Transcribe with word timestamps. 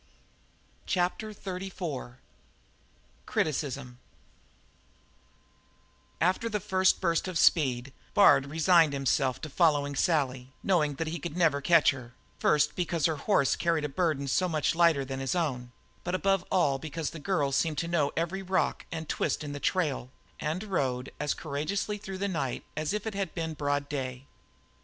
CHAPTER 0.87 1.31
XXXIV 1.31 2.15
CRITICISM 3.27 3.99
After 6.19 6.49
the 6.49 6.59
first 6.59 6.99
burst 6.99 7.27
of 7.27 7.37
speed, 7.37 7.93
Bard 8.15 8.47
resigned 8.47 8.93
himself 8.93 9.39
to 9.41 9.47
following 9.51 9.95
Sally, 9.95 10.53
knowing 10.63 10.95
that 10.95 11.05
he 11.05 11.19
could 11.19 11.37
never 11.37 11.61
catch 11.61 11.91
her, 11.91 12.15
first 12.39 12.75
because 12.75 13.05
her 13.05 13.17
horse 13.17 13.55
carried 13.55 13.85
a 13.85 13.89
burden 13.89 14.27
so 14.27 14.49
much 14.49 14.73
lighter 14.73 15.05
than 15.05 15.19
his 15.19 15.35
own, 15.35 15.71
but 16.03 16.15
above 16.15 16.43
all 16.49 16.79
because 16.79 17.11
the 17.11 17.19
girl 17.19 17.51
seemed 17.51 17.77
to 17.77 17.87
know 17.87 18.11
every 18.17 18.41
rock 18.41 18.87
and 18.91 19.07
twist 19.07 19.43
in 19.43 19.51
the 19.53 19.59
trail, 19.59 20.09
and 20.39 20.63
rode 20.63 21.11
as 21.19 21.35
courageously 21.35 21.99
through 21.99 22.17
the 22.17 22.27
night 22.27 22.63
as 22.75 22.91
if 22.91 23.05
it 23.05 23.13
had 23.13 23.35
been 23.35 23.53
broad 23.53 23.87
day. 23.87 24.25